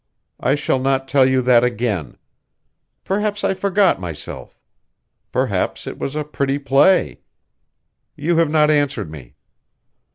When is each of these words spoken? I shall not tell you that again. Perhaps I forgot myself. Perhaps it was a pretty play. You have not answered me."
I 0.39 0.55
shall 0.55 0.79
not 0.79 1.07
tell 1.07 1.27
you 1.29 1.43
that 1.43 1.63
again. 1.63 2.17
Perhaps 3.03 3.43
I 3.43 3.53
forgot 3.53 4.01
myself. 4.01 4.59
Perhaps 5.31 5.85
it 5.85 5.99
was 5.99 6.15
a 6.15 6.23
pretty 6.23 6.57
play. 6.57 7.19
You 8.15 8.37
have 8.37 8.49
not 8.49 8.71
answered 8.71 9.11
me." 9.11 9.35